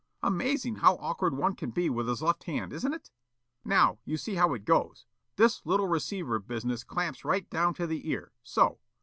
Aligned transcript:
Amazing 0.23 0.77
how 0.77 0.95
awkward 0.95 1.37
one 1.37 1.53
can 1.55 1.69
be 1.69 1.87
with 1.87 2.07
his 2.07 2.23
left 2.23 2.45
hand, 2.45 2.73
isn't 2.73 2.91
it? 2.91 3.11
Now, 3.63 3.99
you 4.03 4.17
see 4.17 4.33
how 4.33 4.55
it 4.55 4.65
goes. 4.65 5.05
This 5.35 5.63
little 5.63 5.87
receiver 5.87 6.39
business 6.39 6.83
clamps 6.83 7.23
right 7.23 7.47
down 7.51 7.75
to 7.75 7.85
the 7.85 8.09
ear, 8.09 8.31
so. 8.41 8.79